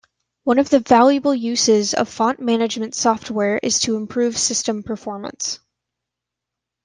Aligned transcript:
One 0.45 0.57
of 0.57 0.71
the 0.71 0.79
valuable 0.79 1.35
uses 1.35 1.93
of 1.93 2.09
font 2.09 2.39
management 2.39 2.95
software 2.95 3.59
is 3.61 3.79
to 3.81 3.97
improve 3.97 4.35
system 4.35 4.81
performance. 4.81 5.59